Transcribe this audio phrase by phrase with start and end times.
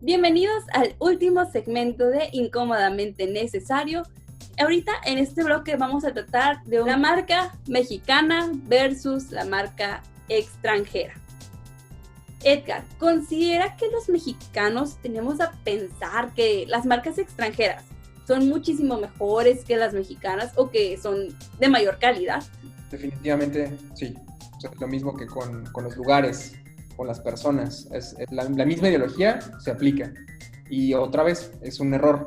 [0.00, 4.04] Bienvenidos al último segmento de Incómodamente Necesario.
[4.56, 11.14] Ahorita en este bloque vamos a tratar de una marca mexicana versus la marca extranjera.
[12.44, 17.82] Edgar, ¿considera que los mexicanos tenemos a pensar que las marcas extranjeras
[18.24, 22.44] son muchísimo mejores que las mexicanas o que son de mayor calidad?
[22.88, 24.14] Definitivamente sí.
[24.78, 26.52] lo mismo que con, con, los lugares,
[26.98, 27.88] con las personas.
[27.92, 30.12] Es, la, misma ideología se aplica.
[30.68, 32.26] Y otra vez, es un error.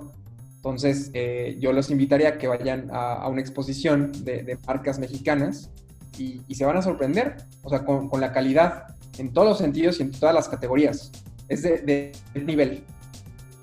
[0.56, 5.70] Entonces, eh, yo los invitaría a que vayan a, una exposición de, marcas mexicanas
[6.18, 10.04] y, se van a sorprender, o sea, con, la calidad en todos los sentidos y
[10.04, 11.12] en todas las categorías.
[11.50, 12.86] Es de, nivel.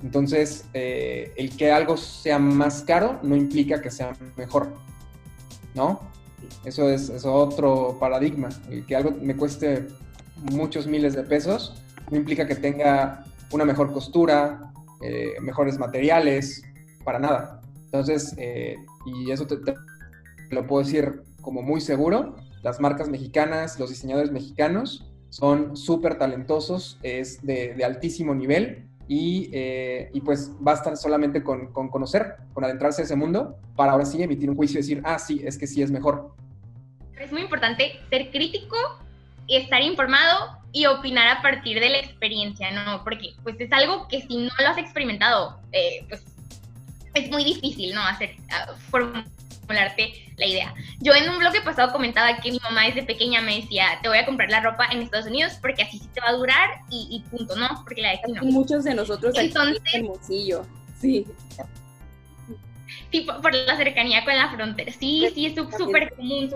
[0.03, 4.75] Entonces, eh, el que algo sea más caro no implica que sea mejor,
[5.75, 6.01] ¿no?
[6.65, 8.51] Eso es, otro paradigma.
[8.69, 9.87] El que algo me cueste
[10.43, 16.63] muchos miles de pesos no implica que tenga una mejor costura, eh, mejores materiales,
[17.05, 17.61] para nada.
[17.85, 18.77] Entonces, eh,
[19.07, 19.57] y eso te,
[20.51, 26.99] lo puedo decir como muy seguro, las marcas mexicanas, los diseñadores mexicanos son súper talentosos,
[27.03, 33.17] es de, altísimo nivel eh, y, pues basta solamente con, conocer, con adentrarse a ese
[33.17, 35.91] mundo para ahora sí emitir un juicio y decir, ah, sí, es que sí es
[35.91, 36.35] mejor.
[37.19, 38.77] Es muy importante ser crítico
[39.07, 39.08] y
[39.57, 43.03] estar informado y opinar a partir de la experiencia, ¿no?
[43.03, 46.25] Porque pues es algo que si no lo has experimentado, eh, pues
[47.15, 48.03] es muy difícil, ¿no?
[48.03, 48.37] Hacer,
[48.93, 49.23] uh,
[50.39, 50.75] la idea.
[51.01, 54.19] Yo en un bloque pasado comentaba que mi mamá desde pequeña me decía, te voy
[54.19, 57.23] a comprar la ropa en Estados Unidos porque así sí te va a durar y,
[57.31, 57.69] punto, ¿no?
[57.85, 58.43] Porque la de aquí no.
[58.45, 60.65] Muchos de nosotros Entonces, aquí Hermosillo,
[60.99, 61.27] sí.
[63.11, 64.93] Sí, por, la cercanía con la frontera.
[64.93, 66.51] Sí, sí, es súper común,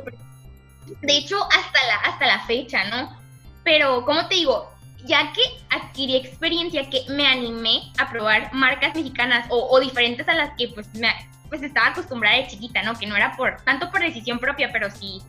[1.01, 3.17] De hecho, hasta la, hasta la fecha, ¿no?
[3.65, 4.73] Pero, como te digo,
[5.05, 10.51] ya que adquirí experiencia que me animé a probar marcas mexicanas o, diferentes a las
[10.57, 11.09] que pues me,
[11.48, 12.95] pues estaba acostumbrada de chiquita, ¿no?
[12.95, 15.21] Que no era por, tanto por decisión propia, pero sí,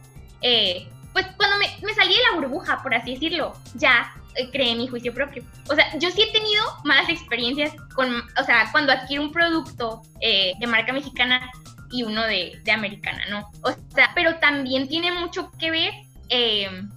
[0.42, 4.76] eh, pues cuando me, me, salí de la burbuja, por así decirlo, ya eh, creé
[4.76, 5.44] mi juicio propio.
[5.70, 10.02] O sea, yo sí he tenido malas experiencias con, o sea, cuando adquiero un producto
[10.22, 11.50] eh, de marca mexicana
[11.94, 13.50] y uno de, de, americana, ¿no?
[13.62, 15.94] O sea, pero también tiene mucho que ver
[16.30, 16.90] el,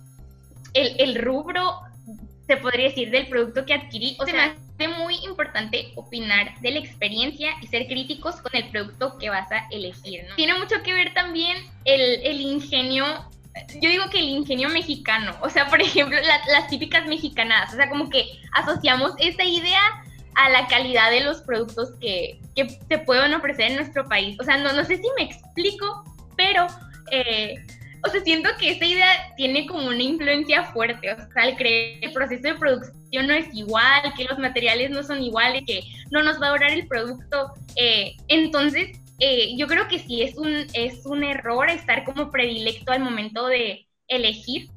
[0.75, 1.81] el, rubro,
[2.47, 4.17] se podría decir, del producto que adquirí.
[4.19, 4.57] O sea,
[4.99, 9.67] muy importante opinar de la experiencia y ser críticos con el producto que vas a
[9.71, 10.25] elegir.
[10.29, 10.34] ¿no?
[10.37, 13.07] Tiene mucho que ver también el, el, ingenio,
[13.81, 17.89] yo digo que el ingenio mexicano, o sea, por ejemplo, las típicas mexicanas, o sea,
[17.89, 19.81] como que asociamos esa idea
[20.36, 24.36] a la calidad de los productos que, que se pueden ofrecer en nuestro país.
[24.41, 26.04] O sea, no, no sé si me explico,
[26.36, 26.66] pero...
[27.10, 27.54] Eh,
[28.04, 32.00] o sea, siento que esa idea tiene como una influencia fuerte, o sea, al creer
[32.00, 35.80] que el proceso de producción no es igual, que los materiales no son iguales, que
[36.10, 37.53] no nos va a durar el producto.
[37.74, 42.92] Eh, entonces, eh, yo creo que sí es un, es un error estar como predilecto
[42.92, 44.68] al momento de elegir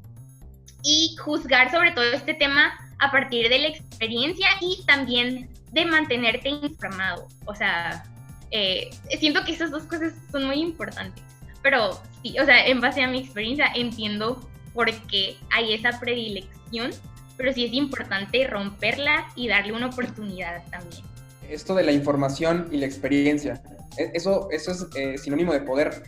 [0.84, 6.50] y juzgar sobre todo este tema a partir de la experiencia y también de mantenerte
[6.50, 7.28] informado.
[7.46, 8.04] O sea,
[8.52, 8.90] eh,
[9.20, 11.24] siento que esas dos cosas son muy importantes.
[11.62, 16.92] Pero sí, o sea, en base a mi experiencia entiendo por qué hay esa predilección,
[17.38, 21.04] pero sí es importante romperla y darle una oportunidad también.
[21.50, 23.62] Esto de la información y la experiencia,
[23.98, 26.04] e, eso, eso es eh, sinónimo de poder.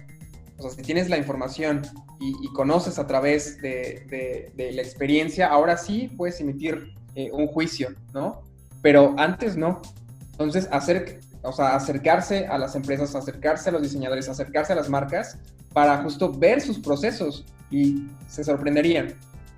[0.58, 1.82] O sea, si tienes la información
[2.22, 8.44] y, conoces a través de, la experiencia, ahora sí puedes emitir eh, un juicio, ¿no?
[8.82, 9.82] Pero antes no.
[10.32, 15.38] Entonces, acercarse a las empresas, acercarse a los diseñadores, acercarse a las marcas
[15.74, 19.16] para justo ver sus procesos y se sorprenderían,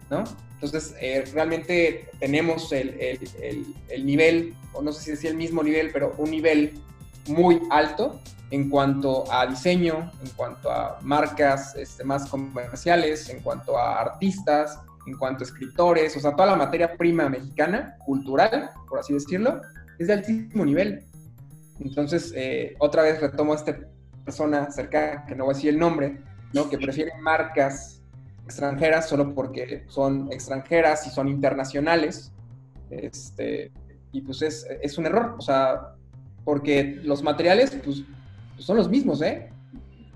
[0.09, 0.23] ¿no?
[0.53, 2.97] Entonces, eh, realmente tenemos el,
[3.89, 6.79] el, nivel, o no sé si decía el mismo nivel, pero un nivel
[7.27, 8.21] muy alto
[8.53, 14.79] en cuanto a diseño, en cuanto a marcas este, más comerciales, en cuanto a artistas,
[15.07, 19.59] en cuanto a escritores, o sea, toda la materia prima mexicana, cultural, por así decirlo,
[19.97, 21.03] es de altísimo nivel.
[21.79, 23.75] Entonces, eh, otra vez retomo esta
[24.23, 26.19] persona cercana, que no voy a decir el nombre,
[26.53, 26.69] ¿no?
[26.69, 28.03] que prefieren marcas
[28.45, 32.31] extranjeras solo porque son extranjeras y son internacionales.
[32.91, 33.71] Este,
[34.11, 35.95] y pues es, es un error, o sea,
[36.45, 38.03] porque los materiales pues,
[38.63, 39.49] pues, son los mismos, ¿eh?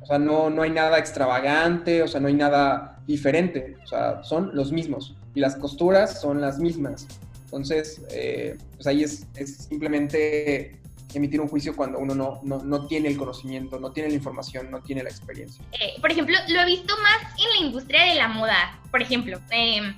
[0.02, 4.24] O sea, no, no hay nada extravagante, o sea, no hay nada diferente, o sea,
[4.24, 5.16] son los mismos.
[5.36, 7.08] Y las costuras son las mismas.
[7.46, 10.80] Entonces, eh, pues ahí es, es simplemente
[11.14, 14.72] emitir un juicio cuando uno no, no, no, tiene el conocimiento, no tiene la información,
[14.72, 15.64] no tiene la experiencia.
[15.74, 18.80] Eh, por ejemplo, lo he visto más en la industria de la moda.
[18.92, 19.90] Por ejemplo, em,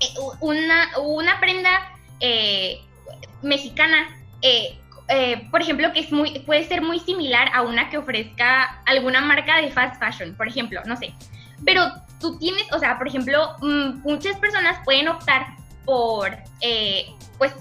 [0.00, 0.06] eh,
[0.40, 2.78] una, una prenda, eh,
[3.42, 4.16] mexicana,
[5.08, 8.82] eh, eh, por ejemplo, que es muy, puede ser muy similar a una que ofrezca
[8.86, 11.12] alguna marca de fast fashion, por ejemplo, no sé.
[11.64, 11.90] Pero
[12.20, 15.46] tú tienes, o sea, por ejemplo, mm, muchas personas pueden optar
[15.84, 17.06] por, eh,
[17.38, 17.54] pues,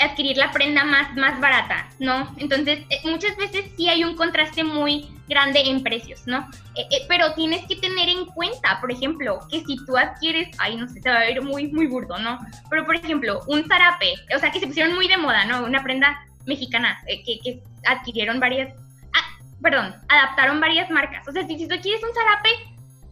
[0.00, 2.34] adquirir la prenda más, más barata, ¿no?
[2.38, 6.48] Entonces, eh, muchas veces sí hay un contraste muy grande en precios, ¿no?
[6.74, 10.76] Eh, eh, pero tienes que tener en cuenta, por ejemplo, que si tú adquieres, ay,
[10.76, 12.38] no sé, se va a ver muy, muy burdo, ¿no?
[12.68, 15.64] Pero, por ejemplo, un zarape, o sea, que se pusieron muy de moda, ¿no?
[15.64, 18.74] Una prenda mexicana que, que, adquirieron varias,
[19.14, 21.26] ah, perdón, adaptaron varias marcas.
[21.28, 22.50] O sea, si, tú quieres un zarape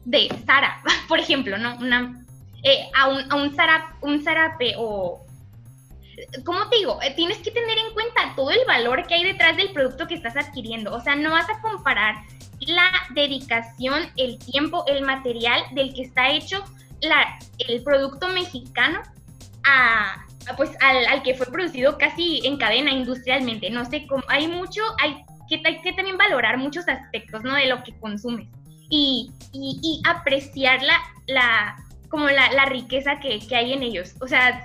[0.04, 1.76] de Zara, por ejemplo, ¿no?
[1.76, 2.24] Una,
[2.94, 3.34] a, un, a
[4.02, 5.24] un, zarape, o
[6.44, 9.56] como te digo, eh, tienes que tener en cuenta todo el valor que hay detrás
[9.56, 10.94] del producto que estás adquiriendo.
[10.94, 12.16] O sea, no vas a comparar
[12.60, 16.64] la dedicación, el tiempo, el material del que está hecho
[17.00, 19.00] la, el producto mexicano
[19.64, 20.24] a,
[20.56, 23.70] pues, al, que fue producido casi en cadena industrialmente.
[23.70, 27.54] No sé, cómo, hay mucho, hay que, hay que también valorar muchos aspectos, ¿no?
[27.54, 28.48] De lo que consumes
[28.90, 31.76] y, y, apreciar la, la
[32.08, 34.14] como la, riqueza que, que, hay en ellos.
[34.20, 34.64] O sea,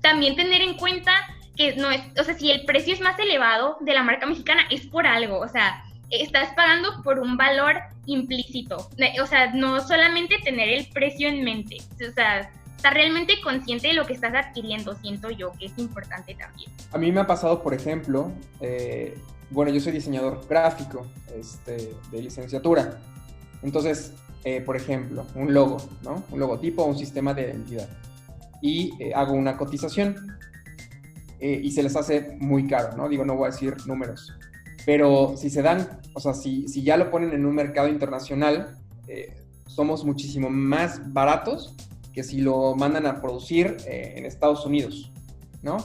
[0.00, 1.12] también tener en cuenta
[1.56, 4.62] que no es, o sea, si el precio es más elevado de la marca mexicana
[4.70, 8.88] es por algo, o sea, estás pagando por un valor implícito,
[9.20, 11.78] o sea, no solamente tener el precio en mente,
[12.08, 12.50] o sea,
[12.86, 16.70] estar realmente consciente de lo que estás adquiriendo, siento yo que es importante también.
[16.92, 18.30] A mí me ha pasado, por ejemplo,
[18.60, 19.18] eh,
[19.50, 21.04] bueno, yo soy diseñador gráfico
[21.34, 23.00] este, de licenciatura,
[23.62, 26.22] entonces, eh, por ejemplo, un logo, ¿no?
[26.30, 27.88] Un logotipo o un sistema de identidad
[28.62, 30.38] y eh, hago una cotización
[31.38, 33.08] y se les hace muy caro, ¿no?
[33.10, 34.32] Digo, no voy a decir números,
[34.86, 38.78] pero si se dan, o sea, si, si ya lo ponen en un mercado internacional,
[39.66, 41.76] somos muchísimo más baratos
[42.16, 45.12] que si lo mandan a producir en Estados Unidos,
[45.62, 45.76] ¿no?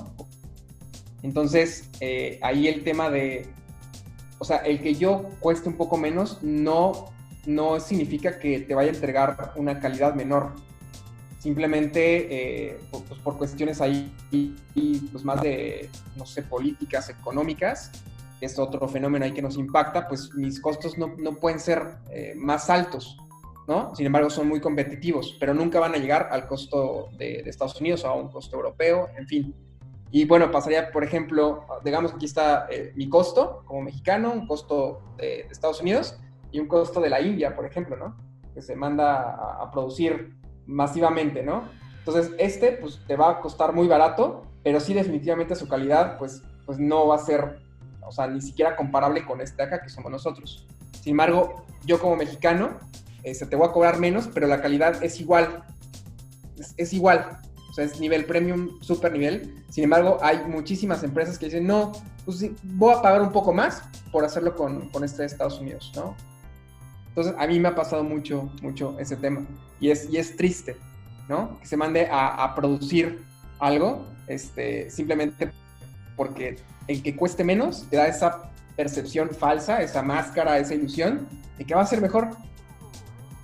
[1.21, 1.89] Entonces,
[2.41, 3.45] ahí el tema de,
[4.39, 7.11] o sea, el que yo cueste un poco menos no,
[7.45, 10.53] no significa que te vaya a entregar una calidad menor
[11.41, 17.91] simplemente eh, pues por cuestiones ahí y, pues más de, no sé, políticas, económicas,
[18.41, 22.33] es otro fenómeno ahí que nos impacta, pues mis costos no, no pueden ser eh,
[22.37, 23.17] más altos,
[23.71, 23.95] ¿no?
[23.95, 28.03] Sin embargo, son muy competitivos, pero nunca van a llegar al costo de, Estados Unidos
[28.03, 29.55] o a un costo europeo, en fin.
[30.11, 34.45] Y bueno, pasaría, por ejemplo, digamos que aquí está eh, mi costo como mexicano, un
[34.45, 36.19] costo de, Estados Unidos
[36.51, 38.17] y un costo de la India, por ejemplo, ¿no?
[38.53, 40.35] Que se manda a, a producir
[40.65, 41.63] masivamente, ¿no?
[41.99, 46.43] Entonces, este, pues, te va a costar muy barato, pero sí definitivamente su calidad, pues,
[46.65, 47.61] pues no va a ser,
[48.01, 50.67] o sea, ni siquiera comparable con este acá que somos nosotros.
[51.01, 52.77] Sin embargo, yo como mexicano,
[53.23, 55.63] este, te voy a cobrar menos, pero la calidad es igual.
[56.77, 57.39] Es, igual.
[57.77, 59.63] Es nivel premium, super nivel.
[59.69, 61.91] Sin embargo, hay muchísimas empresas que dicen, no,
[62.25, 65.59] pues sí, voy a pagar un poco más por hacerlo con, con este de Estados
[65.59, 66.15] Unidos, ¿no?
[67.11, 69.45] Entonces, a mí me ha pasado mucho, mucho ese tema.
[69.81, 70.77] Y es, y es triste,
[71.27, 71.59] ¿no?
[71.59, 73.21] Que se mande a, producir
[73.59, 75.51] algo este, simplemente
[76.15, 76.57] porque
[76.87, 81.27] el que cueste menos te da esa percepción falsa, esa máscara, esa ilusión
[81.57, 82.29] de que va a ser mejor.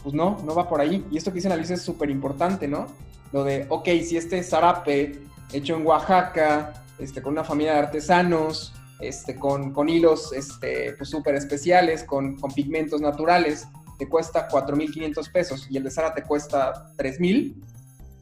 [0.08, 1.06] Pues no, no va por ahí.
[1.12, 2.88] Y esto que dice Alicia es súper importante, ¿no?
[3.34, 5.20] Lo de, ok, si este zarape
[5.52, 11.10] hecho en Oaxaca, este, con una familia de artesanos, este, con, con hilos este, pues,
[11.10, 13.68] súper especiales, con, con, pigmentos naturales,
[14.00, 17.56] te cuesta 4.500 pesos y el de Sara te cuesta 3.000,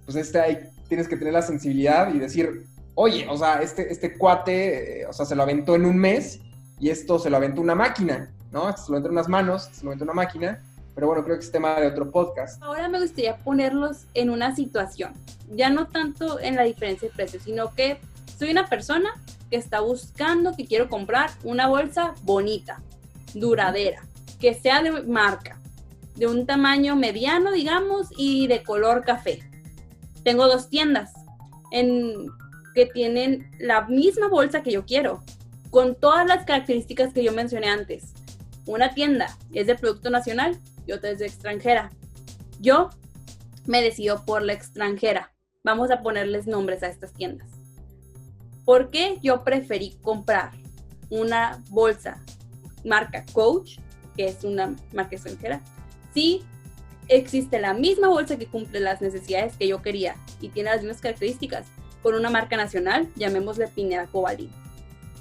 [0.06, 2.66] pues este ahí tienes que tener la sensibilidad y decir,
[2.96, 6.40] oye, o sea, este, este cuate, eh, o sea, se lo aventó en un mes
[6.80, 8.76] y esto se lo aventó una máquina, ¿no?
[8.76, 10.64] se lo aventó en unas manos, se lo aventó una máquina,
[10.96, 12.64] pero bueno, creo que es tema de otro podcast.
[12.64, 15.14] Ahora me gustaría ponerlos en una situación,
[15.52, 18.00] ya no tanto en la diferencia de precios, sino que
[18.40, 19.10] soy una persona
[19.50, 22.82] que está buscando, que quiero comprar una bolsa bonita,
[23.34, 24.08] duradera,
[24.40, 25.60] que sea de marca,
[26.16, 29.40] de un tamaño mediano, digamos, y de color café.
[30.24, 31.14] Tengo dos tiendas
[31.72, 32.28] en,
[32.74, 35.24] que tienen la misma bolsa que yo quiero,
[35.72, 38.14] con todas las características que yo mencioné antes.
[38.66, 41.92] Una tienda es de producto nacional y otra es de extranjera.
[42.60, 42.90] Yo
[43.66, 45.34] me decido por la extranjera.
[45.64, 47.50] Vamos a ponerles nombres a estas tiendas.
[48.66, 50.52] ¿Por qué yo preferí comprar
[51.10, 52.24] una bolsa
[52.84, 53.78] marca Coach,
[54.16, 55.62] que es una marca extranjera?
[56.14, 56.44] Si
[57.08, 61.02] existe la misma bolsa que cumple las necesidades que yo quería y tiene las mismas
[61.02, 61.68] características
[62.02, 64.52] con una marca nacional, llamémosle Pineda Cobalín.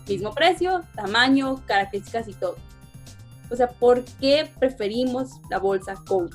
[0.08, 2.56] Mismo precio, tamaño, características y todo.
[3.50, 6.34] O sea, ¿por qué preferimos la bolsa Coach?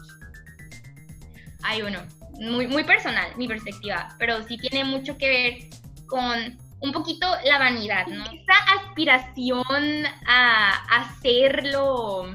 [1.64, 2.00] Hay uno,
[2.40, 7.60] muy, muy personal, mi perspectiva, pero sí tiene mucho que ver con un poquito la
[7.60, 8.24] vanidad, ¿no?
[8.24, 12.34] Esa aspiración a hacerlo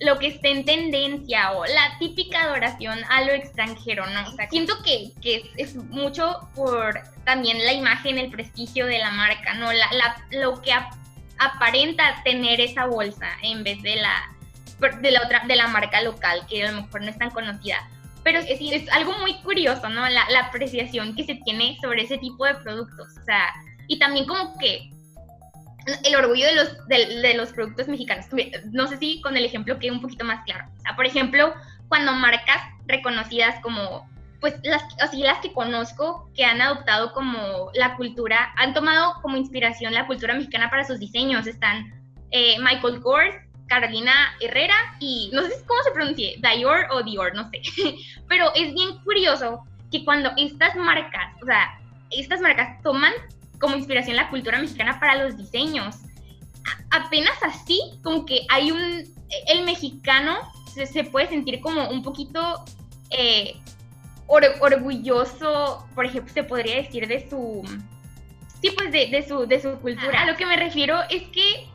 [0.00, 4.28] lo que esté en tendencia o la típica adoración a lo extranjero, ¿no?
[4.28, 5.12] O sea, siento que,
[5.56, 9.72] es, mucho por también la imagen, el prestigio de la marca, ¿no?
[9.72, 9.88] La,
[10.30, 10.72] lo que
[11.38, 14.30] aparenta tener esa bolsa en vez de la,
[15.00, 17.88] de la otra, de la marca local, que a lo mejor no es tan conocida.
[18.22, 20.08] Pero es, es algo muy curioso, ¿no?
[20.08, 23.08] La, la apreciación que se tiene sobre ese tipo de productos.
[23.20, 23.52] O sea,
[23.86, 24.90] y también como que
[26.04, 28.26] el orgullo de los, de, los productos mexicanos.
[28.72, 30.66] No sé si con el ejemplo quede un poquito más claro.
[30.78, 31.54] O sea, por ejemplo,
[31.88, 34.08] cuando marcas reconocidas como,
[34.40, 39.36] pues las, así las que conozco, que han adoptado como la cultura, han tomado como
[39.36, 41.92] inspiración la cultura mexicana para sus diseños, están
[42.30, 43.34] eh, Michael Kors,
[43.66, 47.62] Carolina Herrera y no sé cómo se pronuncie, Dior o Dior, no sé.
[48.28, 51.78] Pero es bien curioso que cuando estas marcas, o sea,
[52.10, 53.12] estas marcas toman
[53.60, 55.96] como inspiración la cultura mexicana para los diseños.
[56.90, 59.04] apenas así, como que hay un,
[59.48, 60.38] el mexicano
[60.74, 62.64] se, puede sentir como un poquito
[63.10, 63.54] eh,
[64.26, 67.62] orgulloso, por ejemplo, se podría decir de su,
[68.60, 70.22] sí, pues de, su, de su cultura.
[70.22, 71.68] A lo que me refiero es que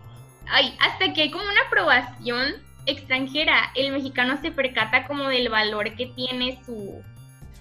[0.47, 2.53] hay, hasta que hay como una aprobación
[2.85, 7.01] extranjera, el mexicano se percata como del valor que tiene su,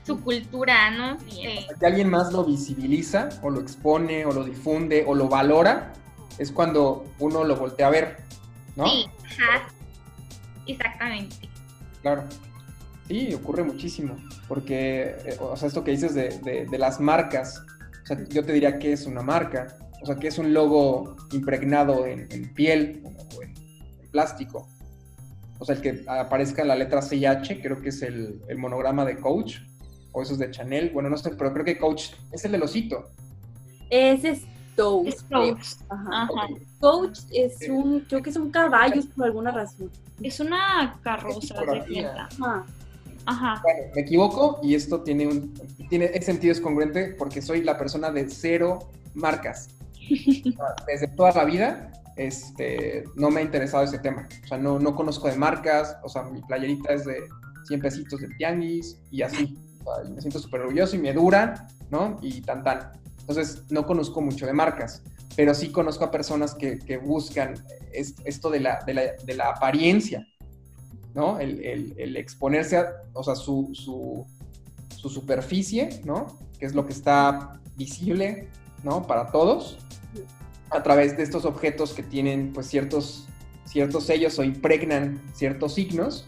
[0.07, 1.19] su cultura, ¿no?
[1.19, 5.93] Que alguien más lo visibiliza o lo expone o lo difunde o lo valora,
[6.39, 8.25] es cuando uno lo voltea a ver,
[8.75, 8.87] ¿no?
[8.87, 9.07] Sí,
[10.67, 11.49] exactamente.
[12.01, 12.25] Claro.
[13.07, 14.17] Sí, ocurre muchísimo,
[14.49, 17.63] porque, eh, o sea, esto que dices de, las marcas,
[18.03, 21.17] o sea, yo te diría que es una marca, o sea, que es un logo
[21.33, 23.55] impregnado en, piel o en,
[24.11, 24.67] plástico.
[25.59, 29.19] O sea, el que aparezca la letra CH, creo que es el, el monograma de
[29.19, 29.59] coach,
[30.13, 33.11] o esos de Chanel, bueno, no sé, pero creo que Coach es el del osito.
[33.91, 35.31] Ese es Toast.
[35.89, 36.29] Ajá.
[36.81, 39.91] Coach es un, creo que es un caballo por alguna razón.
[40.23, 42.65] Es una carroza de Ajá.
[43.29, 43.61] Ajá.
[43.63, 45.53] Bueno, me equivoco y esto tiene un
[45.91, 49.69] tiene ese sentido es congruente porque soy la persona de cero marcas.
[50.87, 54.27] Desde toda la vida este, no me ha interesado ese tema.
[54.45, 57.19] O sea, no, no conozco de marcas, o sea, mi playerita es de
[57.67, 59.59] 100 pesitos de tianguis y así
[60.11, 62.19] me siento súper orgulloso y me duran, ¿no?
[62.23, 62.93] Y tan tan.
[63.21, 65.03] Entonces, no conozco mucho de marcas,
[65.37, 69.51] pero sí conozco a personas que, que buscan esto de la, de la, de la
[69.51, 70.27] apariencia,
[71.15, 71.39] ¿no?
[71.39, 74.27] El, el, exponerse, a, o sea, su, su,
[74.97, 76.39] su superficie, ¿no?
[76.59, 78.49] Que es lo que está visible,
[78.83, 79.07] ¿no?
[79.07, 79.79] Para todos,
[80.71, 83.29] a través de estos objetos que tienen, pues, ciertos,
[83.65, 86.27] ciertos sellos o impregnan ciertos signos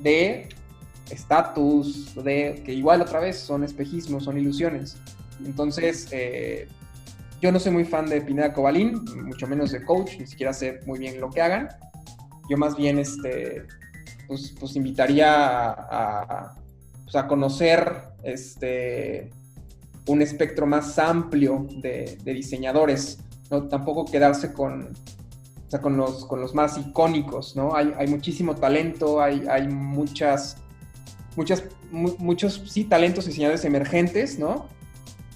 [0.00, 0.48] de
[1.10, 4.96] estatus, de que igual otra vez son espejismos, son ilusiones.
[5.44, 6.68] Entonces, eh,
[7.40, 10.80] yo no soy muy fan de Pineda Cobalín, mucho menos de coach, ni siquiera sé
[10.86, 11.68] muy bien lo que hagan.
[12.48, 13.64] Yo más bien, este,
[14.26, 16.54] pues, pues invitaría a,
[17.04, 19.30] pues, a, conocer este,
[20.06, 23.18] un espectro más amplio de, diseñadores,
[23.50, 23.68] ¿no?
[23.68, 24.90] Tampoco quedarse con,
[25.80, 27.74] con, los, con los más icónicos, ¿no?
[27.74, 30.56] Hay, hay muchísimo talento, hay, hay muchas
[31.36, 34.66] muchas, muchos, sí, talentos diseñadores emergentes, ¿no?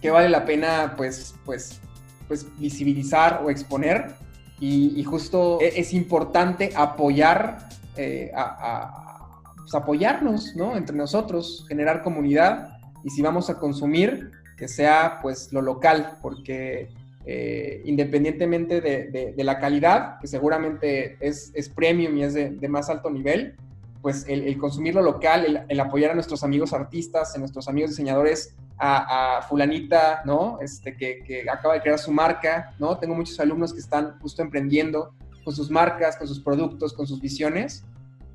[0.00, 1.80] Que vale la pena, pues, pues,
[2.26, 4.14] pues visibilizar o exponer.
[4.60, 7.68] Y, justo e, es, importante apoyar,
[7.98, 10.76] eh, a, pues, apoyarnos, ¿no?
[10.76, 12.78] Entre nosotros, generar comunidad.
[13.04, 16.88] Y si vamos a consumir, que sea, pues, lo local, porque
[17.30, 23.54] eh, independientemente de, la calidad, que seguramente es, premium y es de, más alto nivel,
[24.00, 28.54] pues el, consumir lo local, el, apoyar a nuestros amigos artistas, a nuestros amigos diseñadores,
[28.78, 30.58] a, fulanita, ¿no?
[30.62, 32.96] Este, que, acaba de crear su marca, ¿no?
[32.96, 35.12] Tengo muchos alumnos que están justo emprendiendo
[35.48, 37.82] con sus marcas, con sus productos, con sus visiones,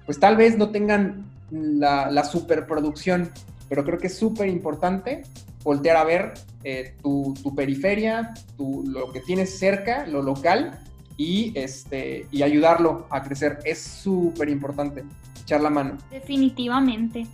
[0.03, 3.29] pues tal vez no tengan la, superproducción,
[3.69, 5.21] pero creo que es súper importante
[5.63, 10.79] voltear a ver eh, tu, periferia, lo que tienes cerca, lo local,
[11.15, 13.59] y, este, y ayudarlo a crecer.
[13.63, 15.03] Es súper importante
[15.43, 15.99] echar la mano.
[16.09, 17.27] Definitivamente.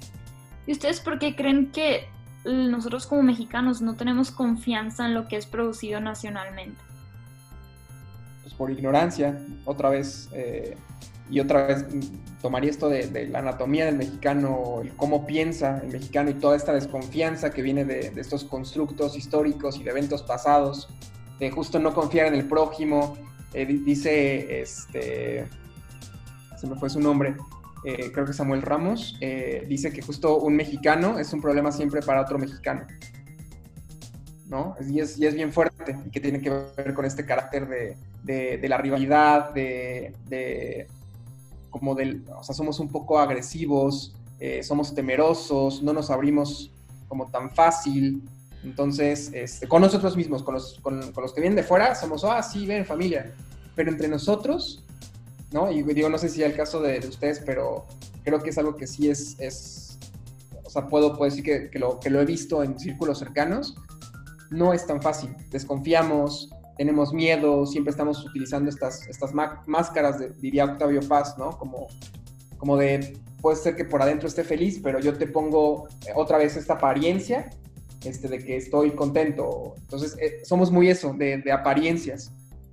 [0.68, 2.04] ¿Y ustedes por qué creen que
[2.44, 6.89] nosotros como mexicanos no tenemos confianza en lo que es producido nacionalmente?
[8.60, 10.30] Por ignorancia, otra vez.
[10.34, 10.76] Eh,
[11.32, 11.86] y otra vez
[12.42, 16.74] tomaría esto de, la anatomía del mexicano, el cómo piensa el mexicano y toda esta
[16.74, 20.90] desconfianza que viene de, estos constructos históricos y de eventos pasados,
[21.40, 23.16] de justo no confiar en el prójimo.
[23.54, 25.48] Eh, dice, este,
[26.60, 27.38] se me fue su nombre,
[27.86, 29.18] eh, creo que Samuel Ramos,
[29.68, 32.86] dice que justo un mexicano es un problema siempre para otro mexicano.
[34.50, 34.76] ¿No?
[34.90, 38.58] Y es, y es bien fuerte y que tiene que ver con este carácter de,
[38.58, 40.88] de, la rivalidad, de, de,
[41.70, 46.72] como del, o sea, somos un poco agresivos, eh, somos temerosos, no nos abrimos
[47.08, 48.24] como tan fácil.
[48.64, 52.42] Entonces, este, con nosotros mismos, con los, con, los que vienen de fuera, somos, ah,
[52.42, 53.34] sí, ven, familia.
[53.76, 54.84] Pero entre nosotros,
[55.52, 55.72] ¿no?
[55.72, 57.86] Y digo, no sé si es el caso de, ustedes, pero
[58.24, 60.00] creo que es algo que sí es, es
[60.64, 63.76] o sea, puedo, puedo decir que, que, lo, que lo he visto en círculos cercanos,
[64.50, 65.36] no es tan fácil.
[65.50, 69.34] Desconfiamos, tenemos miedo, siempre estamos utilizando estas, estas
[69.66, 71.58] máscaras, de, diría Octavio Paz, ¿no?
[71.58, 71.88] Como,
[72.58, 76.56] como de, puede ser que por adentro esté feliz, pero yo te pongo otra vez
[76.56, 77.50] esta apariencia
[78.04, 79.76] este, de que estoy contento.
[79.78, 82.32] Entonces, eh, somos muy eso, de, de, apariencias.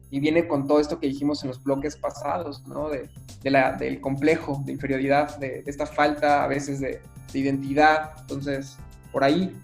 [0.09, 2.89] Y viene con todo esto que dijimos en los bloques pasados, ¿no?
[2.89, 3.11] De,
[3.43, 7.01] de la, del complejo, de inferioridad, de, esta falta a veces de,
[7.35, 8.13] identidad.
[8.21, 8.79] Entonces,
[9.13, 9.55] por ahí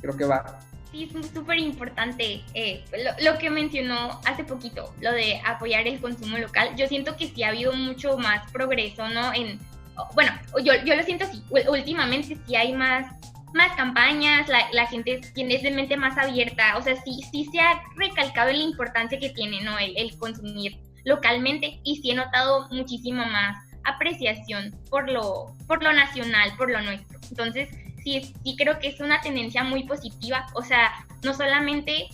[0.00, 0.58] creo que va.
[0.92, 6.00] Sí, es súper importante eh, lo, lo, que mencionó hace poquito, lo de apoyar el
[6.00, 6.74] consumo local.
[6.76, 9.32] Yo siento que sí ha habido mucho más progreso, ¿no?
[9.32, 9.60] En,
[10.14, 10.32] bueno,
[10.64, 13.06] yo, yo lo siento así, últimamente sí hay más,
[13.54, 17.60] más campañas, la, la gente tiene de mente más abierta, o sea, sí, sí se
[17.60, 19.78] ha recalcado la importancia que tiene, ¿no?
[19.78, 25.92] El, el consumir localmente y sí he notado muchísimo más apreciación por lo, por lo
[25.92, 27.18] nacional, por lo nuestro.
[27.30, 27.68] Entonces,
[28.02, 32.08] sí, sí creo que es una tendencia muy positiva, o sea, no solamente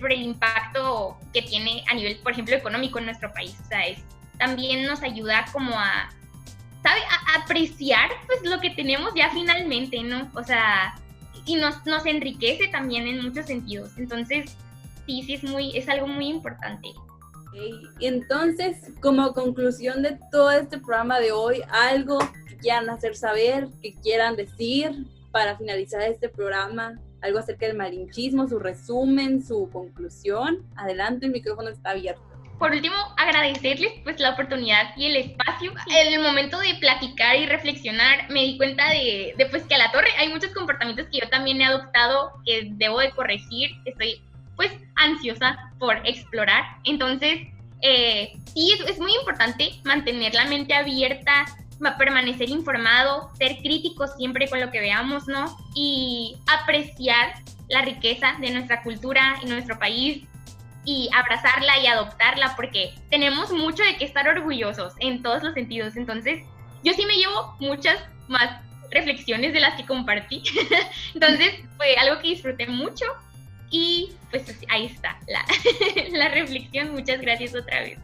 [0.00, 3.86] por el impacto que tiene a nivel, por ejemplo, económico en nuestro país, o sea,
[3.86, 3.98] es,
[4.38, 6.10] también nos ayuda como a,
[6.82, 7.00] ¿sabe?
[7.10, 10.30] A apreciar pues lo que tenemos ya finalmente, ¿no?
[10.34, 10.94] O sea,
[11.46, 13.90] y nos, nos enriquece también en muchos sentidos.
[13.96, 14.56] Entonces,
[15.06, 16.90] sí, sí, es, muy, es algo muy importante.
[18.00, 23.94] Entonces, como conclusión de todo este programa de hoy, algo que quieran hacer saber, que
[23.94, 30.64] quieran decir para finalizar este programa, algo acerca del malinchismo, su resumen, su conclusión.
[30.76, 32.22] Adelante, el micrófono está abierto.
[32.56, 35.72] Por último, agradecerles pues la oportunidad y el espacio.
[35.88, 39.78] En el momento de platicar y reflexionar, me di cuenta de, de, pues que a
[39.78, 43.70] la torre hay muchos comportamientos que yo también he adoptado que debo de corregir.
[43.84, 44.22] Estoy
[44.54, 46.62] pues ansiosa por explorar.
[46.84, 47.40] Entonces,
[47.82, 51.44] eh, sí, es, es muy importante mantener la mente abierta,
[51.98, 55.56] permanecer informado, ser crítico siempre con lo que veamos, ¿no?
[55.74, 57.34] Y apreciar
[57.68, 60.22] la riqueza de nuestra cultura y nuestro país
[60.84, 65.96] y abrazarla y adoptarla porque tenemos mucho de qué estar orgullosos en todos los sentidos.
[65.96, 66.44] Entonces,
[66.82, 68.60] yo sí me llevo muchas más
[68.90, 70.42] reflexiones de las que compartí.
[71.14, 73.06] Entonces, fue algo que disfruté mucho
[73.70, 75.44] y pues ahí está la,
[76.18, 76.92] la reflexión.
[76.92, 77.98] Muchas gracias otra vez.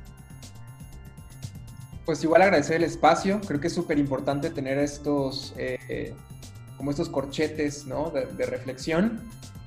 [2.10, 3.40] Pues igual agradecer el espacio.
[3.46, 6.12] Creo que es súper importante tener estos, eh,
[6.76, 8.10] como estos corchetes, ¿no?
[8.10, 9.20] De, de reflexión.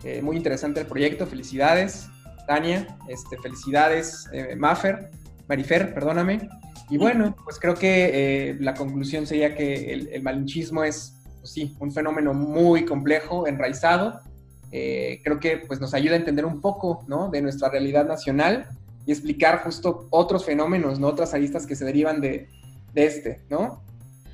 [0.03, 1.25] Eh, muy interesante el proyecto.
[1.25, 2.09] Felicidades,
[2.45, 2.97] Tania.
[3.07, 6.49] Este, felicidades, eh, Marifer, perdóname.
[6.89, 11.49] Y bueno, pues creo que eh, la conclusión sería que el, el malinchismo es, pues
[11.49, 14.19] sí, un fenómeno muy complejo, enraizado,
[14.75, 17.29] eh, creo que pues, nos ayuda a entender un poco ¿no?
[17.29, 18.67] de nuestra realidad nacional
[19.05, 21.07] y explicar justo otros fenómenos, ¿no?
[21.07, 22.47] otras aristas que se derivan de,
[22.93, 23.41] de este.
[23.49, 23.83] ¿no?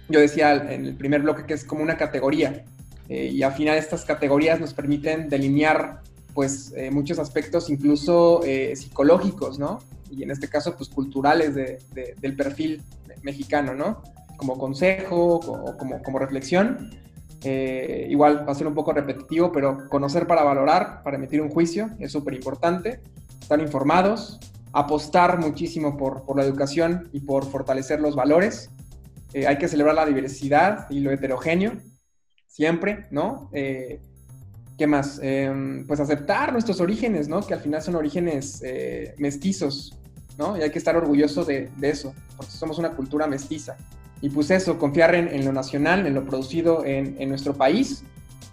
[0.10, 2.66] Yo decía en el primer bloque que es como una categoría
[3.10, 6.02] eh, y al final estas categorías nos permiten delinear
[6.34, 9.80] pues eh, muchos aspectos incluso eh, psicológicos, ¿no?
[10.12, 12.84] Y en este caso pues culturales de, de, del perfil
[13.24, 14.04] mexicano, ¿no?
[14.38, 16.92] Como consejo o como, como reflexión
[17.42, 21.90] igual va a ser un poco repetitivo, pero conocer para valorar, para emitir un juicio,
[21.98, 23.00] es súper importante.
[23.42, 24.40] Estar informados,
[24.74, 28.70] apostar muchísimo por, por, la educación y por fortalecer los valores.
[29.34, 31.74] Eh, hay que celebrar la diversidad y lo heterogéneo,
[32.48, 33.50] siempre, ¿no?
[33.54, 34.00] Eh,
[34.78, 35.20] ¿Qué más?
[35.22, 37.42] Em, pues aceptar nuestros orígenes, ¿no?
[37.42, 39.98] Que al final son orígenes eh, mestizos,
[40.38, 40.58] ¿no?
[40.58, 43.76] Y hay que estar orgulloso de, eso, porque somos una cultura mestiza
[44.22, 48.04] y pues eso, confiar en, en, lo nacional, en lo producido en, en nuestro país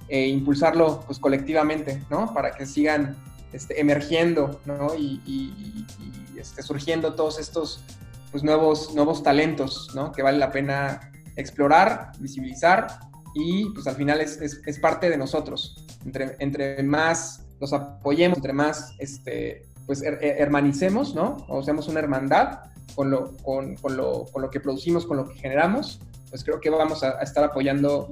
[0.09, 2.33] e impulsarlo pues colectivamente, ¿no?
[2.33, 3.17] Para que sigan
[3.57, 4.95] este, emergiendo, ¿no?
[4.95, 5.87] Y, y,
[6.35, 7.83] y este, surgiendo todos estos
[8.31, 10.13] pues, nuevos, nuevos talentos, ¿no?
[10.13, 12.87] Que vale la pena explorar, visibilizar
[13.35, 15.85] y pues al final es, es, es parte de nosotros.
[16.05, 21.39] Entre, entre más los apoyemos, entre más este, pues her, hermanicemos, ¿no?
[21.49, 22.61] O seamos una hermandad,
[22.95, 26.61] con lo, con, con, lo, con lo que producimos, con lo que generamos, pues creo
[26.61, 28.11] que vamos a, a estar apoyando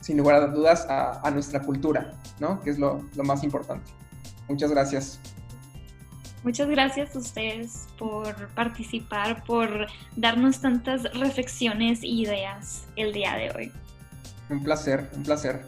[0.00, 2.60] sin lugar a dudas a, a nuestra cultura, ¿no?
[2.60, 3.90] Que es lo, lo, más importante.
[4.52, 5.18] Muchas gracias.
[6.44, 9.86] Muchas gracias a ustedes por participar, por
[10.16, 13.72] darnos tantas reflexiones e ideas el día de hoy.
[14.50, 15.62] Un placer, un placer.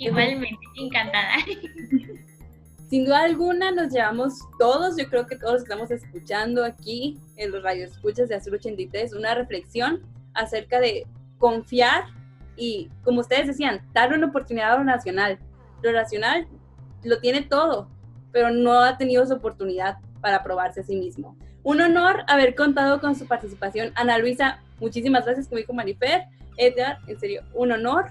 [0.00, 1.36] Igualmente, encantada.
[2.90, 7.62] sin duda alguna nos llevamos todos, yo creo que todos estamos escuchando aquí en los
[7.62, 10.02] radioescuchas de Azul 83 una reflexión
[10.34, 11.06] acerca de
[11.38, 12.06] confiar
[12.56, 15.38] y, como ustedes decían, darle una oportunidad a lo nacional.
[15.82, 16.48] Lo nacional
[17.04, 17.88] lo tiene todo,
[18.32, 21.36] pero no ha tenido su oportunidad para probarse a sí mismo.
[21.62, 23.92] Un honor haber contado con su participación.
[23.94, 26.22] Ana Luisa, muchísimas gracias, como dijo Marifer.
[26.56, 28.06] Edgar, en serio, un honor.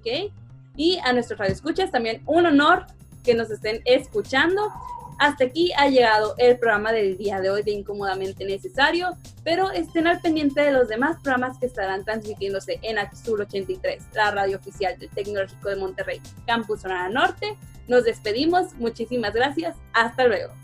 [0.00, 0.32] ¿ok?
[0.76, 2.86] Y a nuestros radioescuchas también un honor
[3.24, 4.70] que nos estén escuchando.
[5.18, 10.08] Hasta aquí ha llegado el programa del día de hoy de Incómodamente Necesario, pero estén
[10.08, 14.98] al pendiente de los demás programas que estarán transmitiéndose en Azul 83, la radio oficial
[14.98, 17.56] del Tecnológico de Monterrey, Campus Sonora Norte.
[17.88, 20.61] Nos despedimos, muchísimas gracias, hasta luego.